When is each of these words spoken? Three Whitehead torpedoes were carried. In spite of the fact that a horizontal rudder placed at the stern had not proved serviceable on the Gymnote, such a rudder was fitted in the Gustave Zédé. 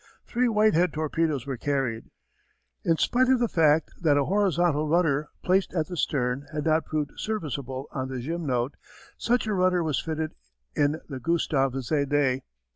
Three 0.25 0.47
Whitehead 0.49 0.93
torpedoes 0.93 1.45
were 1.45 1.57
carried. 1.57 2.05
In 2.83 2.97
spite 2.97 3.29
of 3.29 3.39
the 3.39 3.47
fact 3.47 3.91
that 4.01 4.17
a 4.17 4.25
horizontal 4.25 4.87
rudder 4.87 5.29
placed 5.43 5.75
at 5.75 5.85
the 5.89 5.95
stern 5.95 6.47
had 6.51 6.65
not 6.65 6.85
proved 6.85 7.11
serviceable 7.17 7.87
on 7.91 8.07
the 8.07 8.19
Gymnote, 8.19 8.73
such 9.19 9.45
a 9.45 9.53
rudder 9.53 9.83
was 9.83 10.01
fitted 10.01 10.31
in 10.75 10.99
the 11.07 11.19
Gustave 11.19 11.73
Zédé. 11.77 12.41